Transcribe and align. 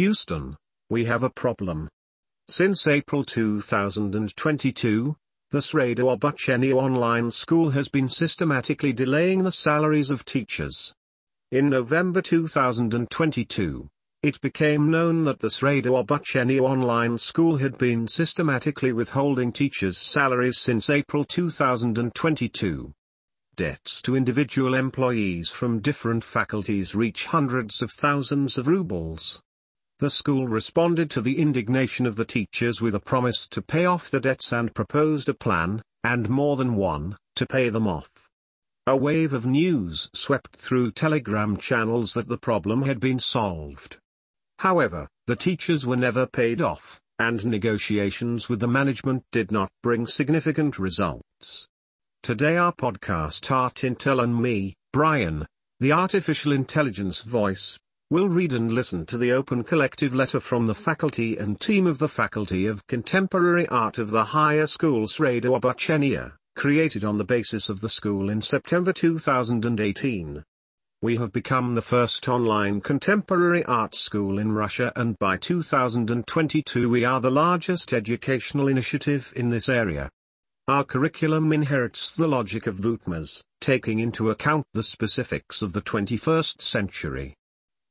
Houston, 0.00 0.56
we 0.88 1.04
have 1.04 1.22
a 1.24 1.28
problem. 1.28 1.86
Since 2.48 2.86
April 2.86 3.22
2022, 3.22 5.14
the 5.50 5.58
Sreda 5.58 6.16
Obuchenija 6.16 6.72
online 6.72 7.30
school 7.30 7.68
has 7.68 7.90
been 7.90 8.08
systematically 8.08 8.94
delaying 8.94 9.42
the 9.42 9.52
salaries 9.52 10.08
of 10.08 10.24
teachers. 10.24 10.94
In 11.52 11.68
November 11.68 12.22
2022, 12.22 13.88
it 14.22 14.40
became 14.40 14.90
known 14.90 15.24
that 15.24 15.38
the 15.38 15.48
Sreda 15.48 16.02
Obuchenija 16.02 16.62
online 16.62 17.18
school 17.18 17.58
had 17.58 17.76
been 17.76 18.08
systematically 18.08 18.94
withholding 18.94 19.52
teachers' 19.52 19.98
salaries 19.98 20.56
since 20.56 20.88
April 20.88 21.24
2022. 21.24 22.90
Debts 23.54 24.00
to 24.00 24.16
individual 24.16 24.72
employees 24.72 25.50
from 25.50 25.80
different 25.80 26.24
faculties 26.24 26.94
reach 26.94 27.26
hundreds 27.26 27.82
of 27.82 27.90
thousands 27.90 28.56
of 28.56 28.66
rubles. 28.66 29.42
The 30.00 30.08
school 30.08 30.48
responded 30.48 31.10
to 31.10 31.20
the 31.20 31.38
indignation 31.38 32.06
of 32.06 32.16
the 32.16 32.24
teachers 32.24 32.80
with 32.80 32.94
a 32.94 33.00
promise 33.00 33.46
to 33.48 33.60
pay 33.60 33.84
off 33.84 34.10
the 34.10 34.18
debts 34.18 34.50
and 34.50 34.74
proposed 34.74 35.28
a 35.28 35.34
plan, 35.34 35.82
and 36.02 36.26
more 36.30 36.56
than 36.56 36.74
one, 36.74 37.18
to 37.36 37.44
pay 37.44 37.68
them 37.68 37.86
off. 37.86 38.26
A 38.86 38.96
wave 38.96 39.34
of 39.34 39.44
news 39.44 40.08
swept 40.14 40.56
through 40.56 40.92
telegram 40.92 41.58
channels 41.58 42.14
that 42.14 42.28
the 42.28 42.38
problem 42.38 42.80
had 42.80 42.98
been 42.98 43.18
solved. 43.18 43.98
However, 44.60 45.06
the 45.26 45.36
teachers 45.36 45.84
were 45.84 45.98
never 45.98 46.26
paid 46.26 46.62
off, 46.62 46.98
and 47.18 47.44
negotiations 47.44 48.48
with 48.48 48.60
the 48.60 48.68
management 48.68 49.22
did 49.32 49.52
not 49.52 49.70
bring 49.82 50.06
significant 50.06 50.78
results. 50.78 51.68
Today 52.22 52.56
our 52.56 52.72
podcast 52.72 53.50
Art 53.50 53.74
Intel 53.74 54.24
and 54.24 54.40
me, 54.40 54.76
Brian, 54.94 55.44
the 55.78 55.92
artificial 55.92 56.52
intelligence 56.52 57.20
voice, 57.20 57.78
will 58.10 58.28
read 58.28 58.52
and 58.52 58.72
listen 58.72 59.06
to 59.06 59.16
the 59.16 59.30
open 59.30 59.62
collective 59.62 60.12
letter 60.12 60.40
from 60.40 60.66
the 60.66 60.74
faculty 60.74 61.36
and 61.36 61.60
team 61.60 61.86
of 61.86 61.98
the 61.98 62.08
Faculty 62.08 62.66
of 62.66 62.84
Contemporary 62.88 63.68
Art 63.68 63.98
of 63.98 64.10
the 64.10 64.24
Higher 64.24 64.66
School 64.66 65.06
Sreda 65.06 65.44
Obuchenija, 65.44 66.32
created 66.56 67.04
on 67.04 67.18
the 67.18 67.24
basis 67.24 67.68
of 67.68 67.80
the 67.80 67.88
school 67.88 68.28
in 68.28 68.42
September 68.42 68.92
2018. 68.92 70.42
We 71.02 71.16
have 71.18 71.30
become 71.30 71.76
the 71.76 71.82
first 71.82 72.28
online 72.28 72.80
contemporary 72.80 73.64
art 73.66 73.94
school 73.94 74.40
in 74.40 74.50
Russia 74.50 74.92
and 74.96 75.16
by 75.20 75.36
2022 75.36 76.90
we 76.90 77.04
are 77.04 77.20
the 77.20 77.30
largest 77.30 77.92
educational 77.92 78.66
initiative 78.66 79.32
in 79.36 79.50
this 79.50 79.68
area. 79.68 80.10
Our 80.66 80.82
curriculum 80.82 81.52
inherits 81.52 82.10
the 82.10 82.26
logic 82.26 82.66
of 82.66 82.76
VKHUTEMAS, 82.76 83.44
taking 83.60 84.00
into 84.00 84.30
account 84.30 84.66
the 84.74 84.82
specifics 84.82 85.62
of 85.62 85.72
the 85.72 85.82
21st 85.82 86.60
century. 86.60 87.36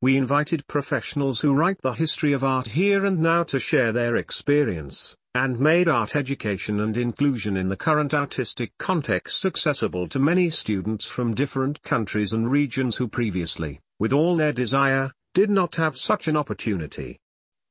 We 0.02 0.16
invited 0.16 0.66
professionals 0.68 1.42
who 1.42 1.54
write 1.54 1.82
the 1.82 1.92
history 1.92 2.32
of 2.32 2.42
art 2.42 2.70
here 2.70 3.06
and 3.06 3.20
now 3.20 3.44
to 3.44 3.60
share 3.60 3.92
their 3.92 4.16
experience, 4.16 5.18
and 5.36 5.60
made 5.60 5.90
art 5.90 6.16
education 6.16 6.80
and 6.80 6.96
inclusion 6.96 7.58
in 7.58 7.68
the 7.68 7.76
current 7.76 8.14
artistic 8.14 8.72
context 8.78 9.44
accessible 9.44 10.08
to 10.08 10.18
many 10.18 10.50
students 10.52 11.06
from 11.06 11.34
different 11.36 11.82
countries 11.82 12.32
and 12.32 12.50
regions 12.50 12.96
who 12.96 13.10
previously, 13.10 13.82
with 14.00 14.14
all 14.14 14.38
their 14.38 14.54
desire, 14.54 15.12
did 15.34 15.50
not 15.50 15.76
have 15.76 15.98
such 15.98 16.30
an 16.30 16.38
opportunity. 16.38 17.20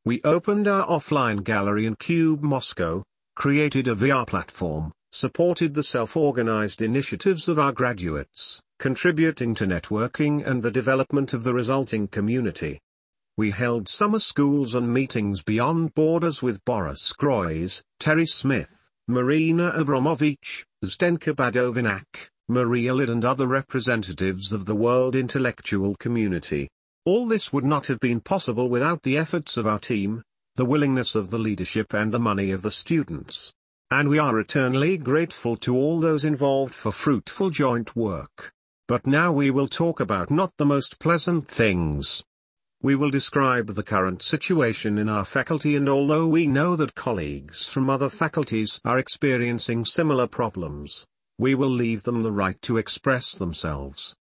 We 0.04 0.20
opened 0.22 0.68
our 0.68 0.86
offline 0.86 1.42
gallery 1.42 1.86
in 1.86 1.96
Cube 1.96 2.42
Moscow, 2.42 3.04
created 3.36 3.88
a 3.88 3.94
VR 3.94 4.26
platform, 4.26 4.92
supported 5.12 5.72
the 5.72 5.82
self-organized 5.82 6.82
initiatives 6.82 7.48
of 7.48 7.58
our 7.58 7.72
graduates, 7.72 8.60
contributing 8.78 9.54
to 9.54 9.66
networking 9.66 10.46
and 10.46 10.62
the 10.62 10.70
development 10.70 11.34
of 11.34 11.44
the 11.44 11.52
resulting 11.52 12.06
community. 12.06 12.80
We 13.36 13.50
held 13.50 13.88
summer 13.88 14.18
schools 14.18 14.74
and 14.74 14.92
meetings 14.92 15.42
beyond 15.42 15.94
borders 15.94 16.42
with 16.42 16.64
Boris 16.64 17.12
Groys, 17.12 17.82
Terry 18.00 18.26
Smith, 18.26 18.88
Marina 19.06 19.72
Abramovich, 19.74 20.64
Zdenka 20.84 21.34
Badovinac, 21.34 22.28
Maria 22.48 22.94
Lind 22.94 23.10
and 23.10 23.24
other 23.24 23.46
representatives 23.46 24.52
of 24.52 24.64
the 24.64 24.74
world 24.74 25.16
intellectual 25.16 25.96
community. 25.96 26.68
All 27.04 27.26
this 27.26 27.52
would 27.52 27.64
not 27.64 27.86
have 27.88 28.00
been 28.00 28.20
possible 28.20 28.68
without 28.68 29.02
the 29.02 29.18
efforts 29.18 29.56
of 29.56 29.66
our 29.66 29.78
team, 29.78 30.22
the 30.54 30.64
willingness 30.64 31.14
of 31.14 31.30
the 31.30 31.38
leadership 31.38 31.94
and 31.94 32.12
the 32.12 32.18
money 32.18 32.50
of 32.50 32.62
the 32.62 32.70
students. 32.70 33.52
And 33.90 34.08
we 34.08 34.18
are 34.18 34.38
eternally 34.38 34.98
grateful 34.98 35.56
to 35.58 35.76
all 35.76 36.00
those 36.00 36.24
involved 36.24 36.74
for 36.74 36.92
fruitful 36.92 37.50
joint 37.50 37.96
work. 37.96 38.52
But 38.88 39.06
now 39.06 39.32
we 39.32 39.50
will 39.50 39.68
talk 39.68 40.00
about 40.00 40.30
not 40.30 40.56
the 40.56 40.64
most 40.64 40.98
pleasant 40.98 41.46
things. 41.46 42.24
We 42.80 42.94
will 42.94 43.10
describe 43.10 43.74
the 43.74 43.82
current 43.82 44.22
situation 44.22 44.96
in 44.96 45.10
our 45.10 45.26
faculty 45.26 45.76
and 45.76 45.90
although 45.90 46.26
we 46.26 46.46
know 46.46 46.74
that 46.74 46.94
colleagues 46.94 47.68
from 47.68 47.90
other 47.90 48.08
faculties 48.08 48.80
are 48.86 48.98
experiencing 48.98 49.84
similar 49.84 50.26
problems, 50.26 51.06
we 51.36 51.54
will 51.54 51.68
leave 51.68 52.04
them 52.04 52.22
the 52.22 52.32
right 52.32 52.60
to 52.62 52.78
express 52.78 53.32
themselves. 53.32 54.16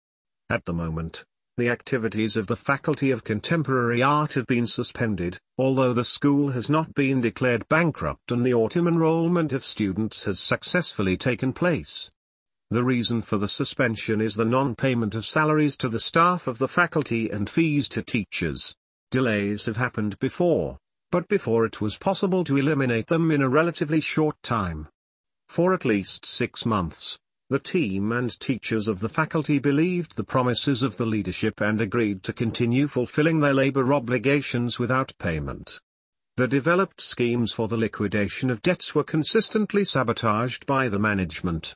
At 0.49 0.65
the 0.65 0.73
moment, 0.73 1.23
the 1.57 1.69
activities 1.69 2.35
of 2.35 2.47
the 2.47 2.55
Faculty 2.55 3.11
of 3.11 3.23
Contemporary 3.23 4.01
Art 4.01 4.33
have 4.33 4.47
been 4.47 4.65
suspended, 4.65 5.37
although 5.59 5.93
the 5.93 6.03
school 6.03 6.49
has 6.49 6.71
not 6.71 6.95
been 6.95 7.21
declared 7.21 7.67
bankrupt 7.69 8.31
and 8.31 8.43
the 8.43 8.55
autumn 8.55 8.87
enrollment 8.87 9.53
of 9.53 9.63
students 9.63 10.23
has 10.23 10.39
successfully 10.39 11.17
taken 11.17 11.53
place. 11.53 12.09
The 12.71 12.83
reason 12.83 13.21
for 13.21 13.37
the 13.37 13.47
suspension 13.47 14.19
is 14.19 14.35
the 14.35 14.43
non-payment 14.43 15.13
of 15.13 15.25
salaries 15.25 15.77
to 15.77 15.87
the 15.87 15.99
staff 15.99 16.47
of 16.47 16.57
the 16.57 16.67
faculty 16.67 17.29
and 17.29 17.47
fees 17.47 17.87
to 17.89 18.01
teachers. 18.01 18.75
Delays 19.11 19.65
have 19.65 19.77
happened 19.77 20.17
before, 20.17 20.79
but 21.11 21.27
before 21.27 21.65
it 21.65 21.79
was 21.79 21.95
possible 21.95 22.43
to 22.43 22.57
eliminate 22.57 23.05
them 23.05 23.29
in 23.29 23.43
a 23.43 23.49
relatively 23.49 24.01
short 24.01 24.35
time. 24.41 24.87
For 25.47 25.75
at 25.75 25.85
least 25.85 26.25
six 26.25 26.65
months, 26.65 27.19
the 27.51 27.59
team 27.59 28.11
and 28.11 28.37
teachers 28.39 28.87
of 28.87 28.99
the 28.99 29.09
faculty 29.09 29.59
believed 29.59 30.15
the 30.15 30.23
promises 30.23 30.81
of 30.81 30.97
the 30.97 31.05
leadership 31.05 31.61
and 31.61 31.79
agreed 31.79 32.23
to 32.23 32.33
continue 32.33 32.87
fulfilling 32.87 33.39
their 33.39 33.53
labor 33.53 33.93
obligations 33.93 34.79
without 34.79 35.13
payment. 35.19 35.79
The 36.37 36.47
developed 36.47 36.99
schemes 36.99 37.53
for 37.53 37.67
the 37.67 37.77
liquidation 37.77 38.49
of 38.49 38.63
debts 38.63 38.95
were 38.95 39.03
consistently 39.03 39.85
sabotaged 39.85 40.65
by 40.65 40.89
the 40.89 40.99
management. 40.99 41.75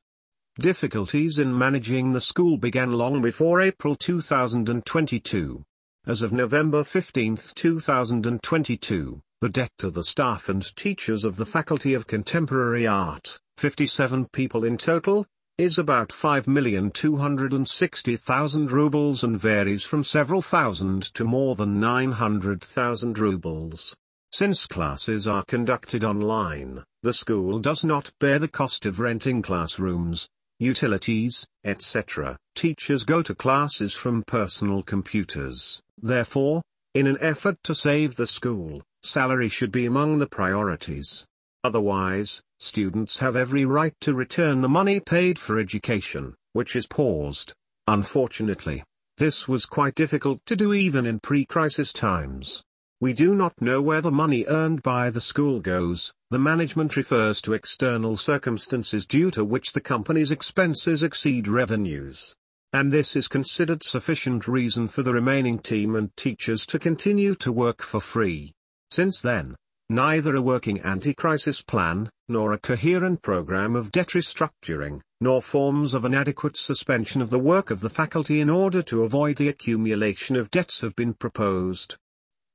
Difficulties 0.60 1.40
in 1.40 1.58
managing 1.58 2.12
the 2.12 2.20
school 2.20 2.58
began 2.58 2.92
long 2.92 3.22
before 3.22 3.62
April 3.62 3.96
2022. 3.96 5.64
As 6.06 6.22
of 6.22 6.34
November 6.34 6.84
15, 6.84 7.38
2022, 7.56 9.22
the 9.40 9.48
debt 9.48 9.72
to 9.78 9.90
the 9.90 10.04
staff 10.04 10.50
and 10.50 10.76
teachers 10.76 11.24
of 11.24 11.38
the 11.38 11.46
Faculty 11.46 11.94
of 11.94 12.08
Contemporary 12.08 12.86
Art, 12.86 13.40
57 13.56 14.28
people 14.34 14.66
in 14.66 14.76
total, 14.76 15.26
is 15.58 15.78
about 15.78 16.10
5,260,000 16.10 18.70
rubles 18.70 19.24
and 19.24 19.40
varies 19.40 19.86
from 19.86 20.04
several 20.04 20.42
thousand 20.42 21.04
to 21.14 21.24
more 21.24 21.56
than 21.56 21.80
900,000 21.80 23.18
rubles. 23.18 23.96
Since 24.34 24.68
classes 24.68 25.26
are 25.26 25.46
conducted 25.48 26.04
online, 26.04 26.84
the 27.02 27.14
school 27.14 27.60
does 27.60 27.86
not 27.86 28.12
bear 28.20 28.40
the 28.40 28.50
cost 28.50 28.86
of 28.86 29.00
renting 29.00 29.42
classrooms, 29.42 30.28
utilities, 30.60 31.48
etc. 31.64 32.38
Teachers 32.56 33.04
go 33.04 33.22
to 33.22 33.34
classes 33.34 33.94
from 33.96 34.24
personal 34.24 34.84
computers. 34.84 35.82
Therefore, 36.02 36.62
in 36.94 37.08
an 37.08 37.18
effort 37.22 37.58
to 37.64 37.74
save 37.74 38.16
the 38.16 38.28
school, 38.28 38.82
salary 39.04 39.50
should 39.50 39.72
be 39.72 39.86
among 39.86 40.20
the 40.20 40.28
priorities. 40.28 41.26
Otherwise, 41.64 42.42
students 42.60 43.18
have 43.20 43.36
every 43.36 43.66
right 43.66 43.94
to 44.02 44.14
return 44.14 44.62
the 44.62 44.70
money 44.70 45.00
paid 45.00 45.38
for 45.38 45.60
education, 45.60 46.36
which 46.54 46.76
is 46.76 46.88
paused. 46.88 47.54
Unfortunately, 47.88 48.84
this 49.18 49.48
was 49.48 49.66
quite 49.66 49.96
difficult 49.96 50.40
to 50.46 50.56
do 50.56 50.74
even 50.74 51.06
in 51.06 51.20
pre-crisis 51.20 51.92
times. 51.92 52.64
We 53.02 53.14
do 53.14 53.34
not 53.34 53.62
know 53.62 53.82
where 53.82 54.02
the 54.02 54.12
money 54.12 54.44
earned 54.50 54.84
by 54.84 55.10
the 55.10 55.22
school 55.22 55.62
goes, 55.62 56.14
the 56.32 56.38
management 56.38 56.98
refers 56.98 57.42
to 57.44 57.54
external 57.54 58.18
circumstances 58.18 59.06
due 59.06 59.32
to 59.32 59.46
which 59.46 59.72
the 59.72 59.80
company's 59.80 60.32
expenses 60.32 61.02
exceed 61.02 61.48
revenues. 61.48 62.36
And 62.74 62.92
this 62.92 63.16
is 63.16 63.30
considered 63.30 63.84
sufficient 63.84 64.50
reason 64.50 64.90
for 64.90 65.02
the 65.02 65.14
remaining 65.14 65.60
team 65.60 65.96
and 65.96 66.14
teachers 66.18 66.66
to 66.66 66.78
continue 66.78 67.36
to 67.36 67.54
work 67.54 67.82
for 67.82 68.02
free. 68.02 68.52
Since 68.92 69.22
then, 69.22 69.56
neither 69.90 70.36
a 70.36 70.42
working 70.42 70.82
anti-crisis 70.82 71.62
plan, 71.62 72.10
nor 72.28 72.52
a 72.52 72.60
coherent 72.60 73.22
program 73.22 73.78
of 73.78 73.94
debt 73.94 74.10
restructuring, 74.10 75.00
nor 75.22 75.42
forms 75.42 75.94
of 75.94 76.04
an 76.04 76.14
adequate 76.14 76.58
suspension 76.58 77.22
of 77.22 77.30
the 77.30 77.40
work 77.40 77.72
of 77.72 77.80
the 77.80 77.90
faculty 77.90 78.42
in 78.42 78.50
order 78.50 78.82
to 78.84 79.04
avoid 79.04 79.38
the 79.38 79.48
accumulation 79.48 80.36
of 80.36 80.52
debts 80.52 80.82
have 80.82 80.98
been 80.98 81.14
proposed. 81.14 81.96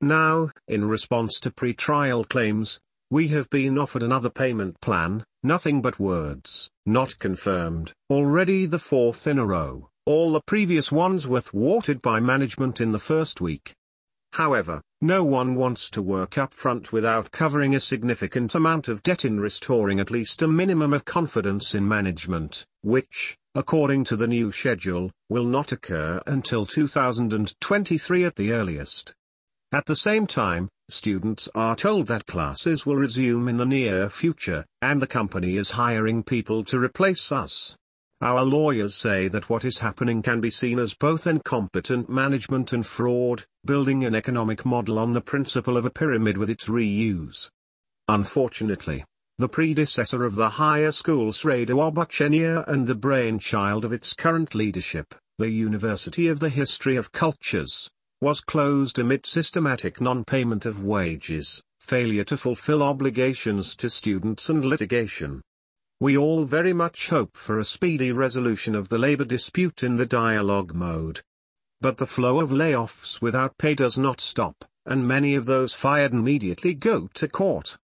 Now, 0.01 0.51
in 0.67 0.85
response 0.85 1.39
to 1.39 1.51
pre-trial 1.51 2.25
claims, 2.25 2.79
we 3.09 3.29
have 3.29 3.49
been 3.49 3.77
offered 3.77 4.03
another 4.03 4.29
payment 4.29 4.79
plan, 4.81 5.23
nothing 5.43 5.81
but 5.81 5.99
words, 5.99 6.69
not 6.85 7.17
confirmed, 7.19 7.93
already 8.09 8.65
the 8.65 8.79
fourth 8.79 9.27
in 9.27 9.39
a 9.39 9.45
row, 9.45 9.89
all 10.05 10.33
the 10.33 10.41
previous 10.41 10.91
ones 10.91 11.25
were 11.25 11.41
thwarted 11.41 12.01
by 12.01 12.19
management 12.19 12.81
in 12.81 12.91
the 12.91 12.99
first 12.99 13.41
week. 13.41 13.73
However, 14.33 14.81
No 15.01 15.23
one 15.23 15.53
wants 15.53 15.89
to 15.91 16.01
work 16.01 16.35
up 16.37 16.51
front 16.51 16.91
without 16.91 17.29
covering 17.29 17.75
a 17.75 17.79
significant 17.79 18.55
amount 18.55 18.87
of 18.87 19.03
debt 19.03 19.23
in 19.23 19.39
restoring 19.39 19.99
at 19.99 20.09
least 20.09 20.41
a 20.41 20.47
minimum 20.47 20.93
of 20.93 21.05
confidence 21.05 21.75
in 21.75 21.87
management, 21.87 22.65
which, 22.81 23.37
according 23.53 24.03
to 24.05 24.15
the 24.15 24.27
new 24.27 24.51
schedule, 24.51 25.11
will 25.29 25.45
not 25.45 25.71
occur 25.71 26.19
until 26.25 26.65
2023 26.65 28.23
at 28.23 28.35
the 28.35 28.51
earliest. 28.51 29.13
At 29.71 29.85
the 29.87 29.95
same 29.95 30.27
time, 30.27 30.69
students 30.89 31.49
are 31.55 31.75
told 31.75 32.07
that 32.07 32.27
classes 32.27 32.85
will 32.85 32.95
resume 32.95 33.47
in 33.47 33.57
the 33.57 33.65
near 33.65 34.09
future, 34.09 34.65
and 34.81 35.01
the 35.01 35.07
company 35.07 35.57
is 35.57 35.71
hiring 35.71 36.23
people 36.23 36.63
to 36.65 36.79
replace 36.79 37.31
us. 37.31 37.75
Our 38.21 38.43
lawyers 38.43 38.95
say 38.95 39.27
that 39.27 39.49
what 39.49 39.65
is 39.65 39.79
happening 39.79 40.21
can 40.21 40.39
be 40.39 40.49
seen 40.49 40.79
as 40.79 40.93
both 40.93 41.27
incompetent 41.27 42.09
management 42.09 42.71
and 42.71 42.85
fraud, 42.85 43.43
building 43.65 44.05
an 44.05 44.15
economic 44.15 44.65
model 44.65 44.97
on 44.97 45.13
the 45.13 45.21
principle 45.21 45.75
of 45.75 45.85
a 45.85 45.89
pyramid 45.89 46.37
with 46.37 46.49
its 46.49 46.65
reuse. 46.65 47.49
Unfortunately, 48.07 49.03
the 49.37 49.49
predecessor 49.49 50.23
of 50.23 50.35
the 50.35 50.49
higher 50.49 50.93
school 50.93 51.31
Sreda 51.31 51.71
Obuchenija 51.71 52.65
and 52.67 52.87
the 52.87 52.95
brainchild 52.95 53.83
of 53.83 53.91
its 53.91 54.13
current 54.13 54.55
leadership, 54.55 55.13
the 55.37 55.49
University 55.49 56.29
of 56.29 56.39
the 56.39 56.49
History 56.49 56.95
of 56.95 57.11
Cultures, 57.11 57.89
was 58.25 58.41
closed 58.41 58.97
amid 58.97 59.23
systematic 59.23 60.01
non-payment 60.01 60.65
of 60.65 60.83
wages, 60.83 61.61
failure 61.79 62.23
to 62.23 62.35
fulfill 62.35 62.81
obligations 62.81 63.75
to 63.75 63.87
students 63.87 64.49
and 64.49 64.65
litigation. 64.65 65.39
We 65.99 66.17
all 66.17 66.43
very 66.43 66.73
much 66.73 67.09
hope 67.09 67.37
for 67.37 67.59
a 67.59 67.63
speedy 67.63 68.11
resolution 68.11 68.73
of 68.73 68.89
the 68.89 68.97
labor 68.97 69.25
dispute 69.25 69.83
in 69.83 69.95
the 69.95 70.07
dialogue 70.07 70.73
mode. 70.73 71.21
But 71.81 71.97
the 71.97 72.07
flow 72.07 72.39
of 72.39 72.49
layoffs 72.49 73.21
without 73.21 73.59
pay 73.59 73.75
does 73.75 73.95
not 73.95 74.19
stop, 74.19 74.55
and 74.87 75.07
many 75.07 75.35
of 75.35 75.45
those 75.45 75.73
fired 75.73 76.11
immediately 76.11 76.73
go 76.73 77.07
to 77.13 77.27
court. 77.27 77.77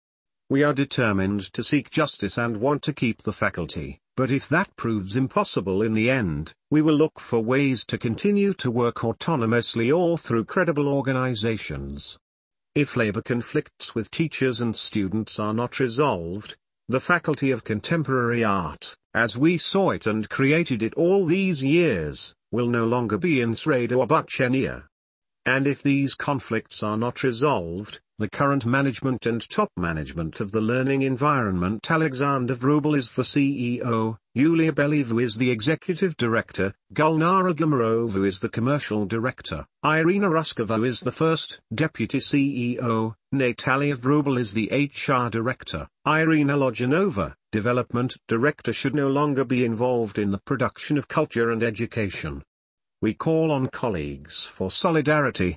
We 0.48 0.64
are 0.64 0.72
determined 0.72 1.52
to 1.52 1.62
seek 1.62 1.90
justice 1.90 2.38
and 2.38 2.56
want 2.56 2.82
to 2.84 2.94
keep 2.94 3.20
the 3.20 3.34
faculty, 3.34 4.00
but 4.20 4.30
if 4.30 4.50
that 4.50 4.68
proves 4.76 5.16
impossible 5.16 5.80
in 5.80 5.94
the 5.94 6.10
end, 6.10 6.52
we 6.70 6.82
will 6.82 6.94
look 6.94 7.18
for 7.18 7.40
ways 7.40 7.86
to 7.86 7.96
continue 7.96 8.52
to 8.52 8.70
work 8.70 8.96
autonomously 8.96 9.90
or 9.90 10.18
through 10.18 10.44
credible 10.44 10.88
organizations. 10.88 12.18
If 12.74 12.98
labor 12.98 13.22
conflicts 13.22 13.94
with 13.94 14.10
teachers 14.10 14.60
and 14.60 14.76
students 14.76 15.38
are 15.38 15.54
not 15.54 15.80
resolved, 15.80 16.54
the 16.86 17.00
Faculty 17.00 17.50
of 17.50 17.64
Contemporary 17.64 18.44
Art, 18.44 18.94
as 19.14 19.38
we 19.38 19.56
saw 19.56 19.92
it 19.92 20.06
and 20.06 20.28
created 20.28 20.82
it 20.82 20.92
all 20.98 21.24
these 21.24 21.64
years, 21.64 22.34
will 22.52 22.68
no 22.68 22.84
longer 22.84 23.16
be 23.16 23.40
in 23.40 23.54
Sreda 23.54 24.06
Obuchenija. 24.06 24.84
And 25.46 25.66
if 25.66 25.82
these 25.82 26.14
conflicts 26.14 26.82
are 26.82 26.98
not 26.98 27.22
resolved, 27.22 28.00
the 28.18 28.28
current 28.28 28.66
management 28.66 29.24
and 29.24 29.48
top 29.48 29.70
management 29.78 30.40
of 30.40 30.52
the 30.52 30.60
learning 30.60 31.00
environment 31.00 31.90
Alexander 31.90 32.54
Vrubel 32.54 32.94
is 32.94 33.14
the 33.14 33.22
CEO, 33.22 34.18
Yulia 34.34 34.72
Believa 34.72 35.22
is 35.22 35.36
the 35.36 35.50
executive 35.50 36.14
director, 36.18 36.74
Gulnara 36.92 37.54
Gamarova 37.54 38.26
is 38.26 38.40
the 38.40 38.50
commercial 38.50 39.06
director, 39.06 39.64
Irina 39.82 40.28
Ruskova 40.28 40.86
is 40.86 41.00
the 41.00 41.10
first 41.10 41.60
deputy 41.74 42.18
CEO, 42.18 43.14
Natalia 43.32 43.96
Vrubel 43.96 44.38
is 44.38 44.52
the 44.52 44.68
HR 44.70 45.30
director, 45.30 45.88
Irina 46.06 46.58
Lojanova, 46.58 47.32
development 47.52 48.18
director 48.28 48.74
should 48.74 48.94
no 48.94 49.08
longer 49.08 49.46
be 49.46 49.64
involved 49.64 50.18
in 50.18 50.30
the 50.30 50.40
production 50.44 50.98
of 50.98 51.08
culture 51.08 51.50
and 51.50 51.62
education. 51.62 52.42
We 53.02 53.14
call 53.14 53.50
on 53.50 53.68
colleagues 53.68 54.44
for 54.44 54.70
solidarity, 54.70 55.56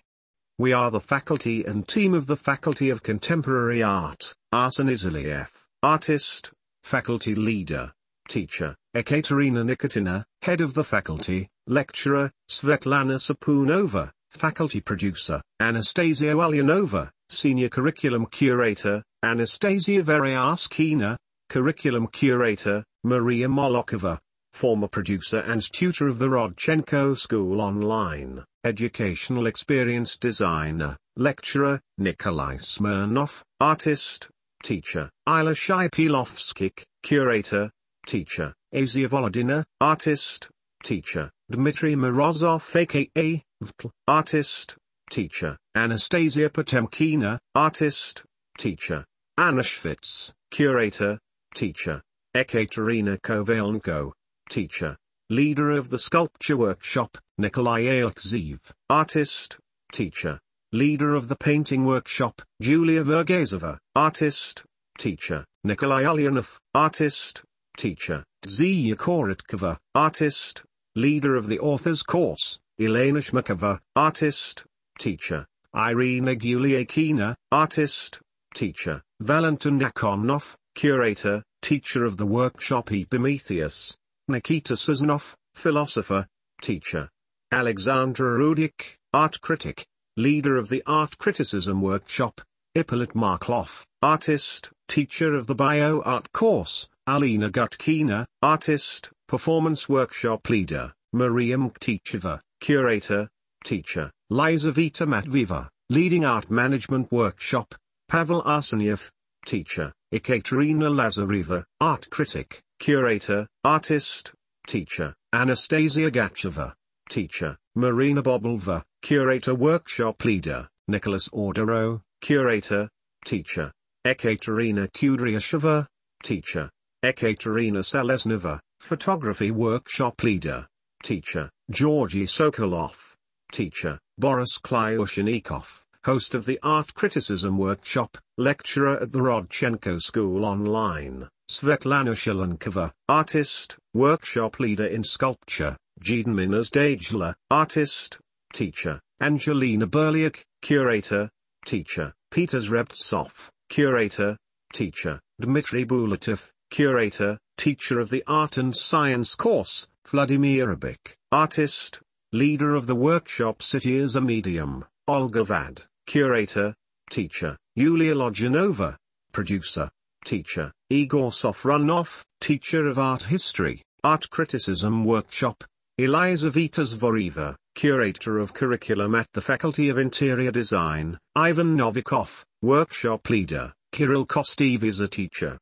we 0.57 0.71
are 0.71 0.89
the 0.89 1.01
faculty 1.01 1.65
and 1.65 1.85
team 1.85 2.13
of 2.13 2.25
the 2.25 2.37
Faculty 2.37 2.89
of 2.89 3.03
Contemporary 3.03 3.83
Art, 3.83 4.33
Arseny 4.53 4.93
Zhilyaev, 4.93 5.49
artist, 5.81 6.53
faculty 6.83 7.35
leader, 7.35 7.91
teacher, 8.29 8.77
Ekaterina 8.95 9.61
Nikotina, 9.65 10.23
head 10.41 10.61
of 10.61 10.73
the 10.73 10.85
faculty, 10.85 11.49
lecturer, 11.67 12.31
Svetlana 12.49 13.19
Sapunova, 13.19 14.11
faculty 14.29 14.79
producer, 14.79 15.41
Anastasia 15.59 16.35
Ulyanova, 16.35 17.09
senior 17.27 17.67
curriculum 17.67 18.25
curator, 18.27 19.03
Anastasia 19.21 20.01
Veryaskina, 20.01 21.17
curriculum 21.49 22.07
curator, 22.07 22.85
Maria 23.03 23.49
Molokova, 23.49 24.17
former 24.53 24.87
producer 24.87 25.39
and 25.39 25.61
tutor 25.73 26.07
of 26.07 26.19
the 26.19 26.27
Rodchenko 26.27 27.17
School 27.17 27.59
Online, 27.59 28.43
educational 28.63 29.47
experience 29.47 30.15
designer, 30.15 30.95
lecturer, 31.17 31.81
Nikolai 31.97 32.57
Smirnov, 32.57 33.43
artist, 33.59 34.29
teacher, 34.63 35.09
Ilya 35.27 35.53
Shipilovskikh, 35.53 36.83
curator, 37.03 37.71
teacher, 38.07 38.53
Azia 38.73 39.07
Volodina, 39.09 39.63
artist, 39.81 40.49
teacher, 40.83 41.29
Dmitry 41.51 41.95
Morozov 41.95 42.75
aka, 42.75 43.43
VTL, 43.63 43.91
artist, 44.07 44.77
teacher, 45.09 45.57
Anastasia 45.75 46.49
Potemkina, 46.49 47.39
artist, 47.55 48.23
teacher, 48.57 49.05
Anna 49.37 49.61
Schwitz, 49.61 50.31
curator, 50.51 51.19
teacher, 51.55 52.01
Ekaterina 52.35 53.17
Kovalenko, 53.21 54.11
teacher, 54.49 54.97
leader 55.29 55.71
of 55.71 55.89
the 55.89 55.97
sculpture 55.97 56.57
workshop, 56.57 57.17
Nikolai 57.37 57.83
Alexeev, 57.83 58.59
artist, 58.89 59.57
teacher, 59.91 60.39
leader 60.71 61.15
of 61.15 61.27
the 61.27 61.35
painting 61.35 61.85
workshop, 61.85 62.41
Julia 62.61 63.03
Vergazova, 63.03 63.77
artist, 63.95 64.63
teacher, 64.97 65.45
Nikolai 65.63 66.03
Ulyanov, 66.03 66.57
artist, 66.73 67.43
teacher, 67.77 68.23
Zia 68.47 68.95
Korotkova, 68.95 69.77
artist, 69.95 70.63
leader 70.95 71.35
of 71.35 71.47
the 71.47 71.59
author's 71.59 72.03
course, 72.03 72.59
Elena 72.79 73.19
Shmakova, 73.19 73.79
artist, 73.95 74.65
teacher, 74.99 75.45
Irina 75.75 76.35
Guliakina, 76.35 77.35
artist, 77.51 78.19
teacher, 78.53 79.01
Valentin 79.19 79.79
Diaconov, 79.79 80.55
curator, 80.75 81.43
teacher 81.61 82.03
of 82.03 82.17
the 82.17 82.25
workshop 82.25 82.91
Epimetheus, 82.91 83.97
Nikita 84.29 84.75
Sazonov, 84.75 85.33
philosopher, 85.53 86.25
teacher. 86.61 87.09
Alexandra 87.51 88.39
Rudik, 88.39 88.95
art 89.13 89.41
critic, 89.41 89.85
leader 90.15 90.55
of 90.55 90.69
the 90.69 90.81
art 90.87 91.17
criticism 91.17 91.81
workshop. 91.81 92.39
Ippolit 92.73 93.13
Markelov, 93.15 93.83
artist, 94.01 94.71
teacher 94.87 95.35
of 95.35 95.45
the 95.45 95.55
bio 95.55 96.01
art 96.03 96.31
course. 96.31 96.87
Alina 97.05 97.49
Gutkina, 97.49 98.25
artist, 98.41 99.11
performance 99.27 99.89
workshop 99.89 100.49
leader. 100.49 100.93
Maria 101.11 101.57
Mkrtycheva, 101.57 102.39
curator, 102.61 103.27
teacher. 103.65 104.09
Lizaveta 104.31 105.05
Matviva, 105.05 105.67
leading 105.89 106.23
art 106.23 106.49
management 106.49 107.11
workshop. 107.11 107.75
Pavel 108.07 108.41
Arseniev, 108.43 109.09
teacher. 109.45 109.91
Ekaterina 110.13 110.89
Lazareva, 110.89 111.65
art 111.81 112.09
critic 112.09 112.63
curator, 112.83 113.47
artist, 113.63 114.33
teacher, 114.67 115.15
Anastasia 115.31 116.11
Gacheva, 116.11 116.73
teacher, 117.09 117.55
Marina 117.75 118.21
Bobulva, 118.21 118.83
curator 119.01 119.55
workshop 119.55 120.25
leader, 120.25 120.67
Nicholas 120.89 121.29
Ordero, 121.29 122.01
curator, 122.21 122.89
teacher, 123.23 123.71
Ekaterina 124.03 124.89
Kudryasheva, 124.89 125.87
teacher, 126.23 126.69
Ekaterina 127.03 127.79
Selesnova, 127.79 128.59
photography 128.81 129.49
workshop 129.49 130.21
leader, 130.21 130.67
teacher, 131.03 131.49
Georgy 131.71 132.25
Sokolov, 132.25 133.13
teacher, 133.53 133.97
Boris 134.17 134.57
Klyushnikov, 134.57 135.83
host 136.03 136.35
of 136.35 136.43
the 136.43 136.59
Art 136.61 136.93
Criticism 136.95 137.57
Workshop, 137.57 138.17
lecturer 138.37 138.99
at 139.01 139.13
the 139.13 139.19
Rodchenko 139.19 140.01
School 140.01 140.43
Online. 140.43 141.29
Svetlana 141.53 142.15
Shalankova, 142.15 142.91
artist, 143.07 143.77
workshop 143.93 144.59
leader 144.59 144.87
in 144.87 145.03
sculpture, 145.03 145.77
Jedminas 146.03 146.71
Dajla, 146.71 147.35
artist, 147.51 148.17
teacher, 148.55 148.99
Angelina 149.21 149.85
Berliak, 149.85 150.41
curator, 150.63 151.29
teacher, 151.67 152.11
Peter 152.31 152.57
Zrebtsov, 152.57 153.49
curator, 153.69 154.35
teacher, 154.73 155.19
Dmitry 155.39 155.85
Bulatov, 155.85 156.49
curator, 156.71 157.37
teacher 157.59 157.99
of 157.99 158.09
the 158.09 158.23
art 158.25 158.57
and 158.57 158.75
science 158.75 159.35
course, 159.35 159.85
Vladimir 160.07 160.75
Abik, 160.75 161.13
artist, 161.31 162.01
leader 162.31 162.73
of 162.73 162.87
the 162.87 162.95
workshop 162.95 163.61
City 163.61 163.99
as 163.99 164.15
a 164.15 164.21
Medium, 164.21 164.83
Olga 165.07 165.43
Vad, 165.43 165.83
curator, 166.07 166.73
teacher, 167.11 167.55
Yulia 167.75 168.15
Lojanova, 168.15 168.97
producer, 169.31 169.91
teacher, 170.25 170.71
Igor 170.93 171.31
Sofronov, 171.31 172.21
teacher 172.39 172.85
of 172.85 172.99
art 172.99 173.23
history, 173.23 173.81
art 174.03 174.29
criticism 174.29 175.03
workshop, 175.03 175.63
Elizaveta 175.97 176.81
Zvoreva, 176.81 177.55
Curator 177.73 178.37
of 178.37 178.53
Curriculum 178.53 179.15
at 179.15 179.25
the 179.33 179.41
Faculty 179.41 179.89
of 179.89 179.97
Interior 179.97 180.51
Design, 180.51 181.17
Ivan 181.35 181.75
Novikov, 181.75 182.43
Workshop 182.61 183.27
Leader, 183.27 183.73
Kirill 183.91 184.27
Kostev 184.27 184.83
is 184.83 184.99
a 184.99 185.07
teacher. 185.07 185.51